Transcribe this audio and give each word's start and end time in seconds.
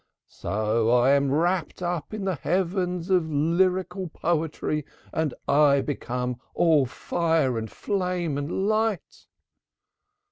So 0.25 1.05
am 1.05 1.31
I 1.31 1.35
rapt 1.35 1.83
up 1.83 2.11
into 2.11 2.25
the 2.31 2.35
heaven 2.35 3.01
of 3.13 3.29
lyrical 3.29 4.07
poetry 4.09 4.83
and 5.13 5.31
I 5.47 5.81
become 5.81 6.39
all 6.55 6.87
fire 6.87 7.55
and 7.55 7.69
flame 7.71 8.35
and 8.35 8.67
light." 8.67 9.27